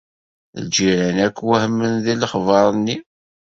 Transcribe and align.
Lǧiran 0.65 1.17
akk 1.25 1.37
wehmen 1.47 1.93
deg 2.05 2.17
lexber-nni. 2.21 2.97